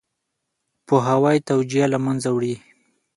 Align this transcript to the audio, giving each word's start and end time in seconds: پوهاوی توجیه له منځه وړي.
پوهاوی 0.87 1.37
توجیه 1.49 1.85
له 1.93 1.99
منځه 2.05 2.29
وړي. 2.35 2.55